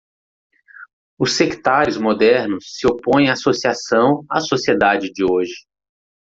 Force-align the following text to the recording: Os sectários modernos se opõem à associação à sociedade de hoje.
Os 1.19 1.33
sectários 1.33 1.95
modernos 1.95 2.73
se 2.75 2.87
opõem 2.87 3.29
à 3.29 3.33
associação 3.33 4.25
à 4.27 4.41
sociedade 4.41 5.11
de 5.13 5.23
hoje. 5.23 5.53